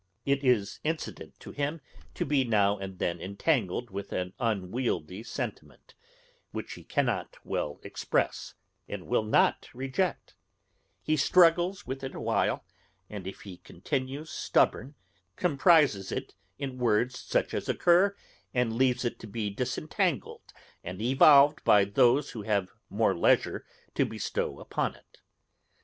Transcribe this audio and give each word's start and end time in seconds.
It 0.25 0.43
is 0.43 0.79
incident 0.83 1.39
to 1.41 1.51
him 1.51 1.79
to 2.15 2.25
be 2.25 2.43
now 2.43 2.75
and 2.75 2.97
then 2.97 3.21
entangled 3.21 3.91
with 3.91 4.11
an 4.11 4.33
unwieldy 4.39 5.21
sentiment, 5.21 5.93
which 6.49 6.73
he 6.73 6.83
cannot 6.83 7.37
well 7.45 7.79
express, 7.83 8.55
and 8.87 9.05
will 9.05 9.21
not 9.21 9.69
reject; 9.75 10.33
he 11.03 11.15
struggles 11.15 11.85
with 11.85 12.03
it 12.03 12.15
a 12.15 12.19
while, 12.19 12.65
and 13.11 13.27
if 13.27 13.45
it 13.45 13.63
continues 13.63 14.31
stubborn, 14.31 14.95
comprises 15.35 16.11
it 16.11 16.33
in 16.57 16.79
words 16.79 17.19
such 17.19 17.53
as 17.53 17.69
occur, 17.69 18.15
and 18.55 18.73
leaves 18.73 19.05
it 19.05 19.19
to 19.19 19.27
be 19.27 19.51
disentangled 19.51 20.51
and 20.83 20.99
evolved 20.99 21.63
by 21.63 21.85
those 21.85 22.31
who 22.31 22.41
have 22.41 22.69
more 22.89 23.15
leisure 23.15 23.67
to 23.93 24.07
bestow 24.07 24.59
upon 24.59 24.95
it. 24.95 25.21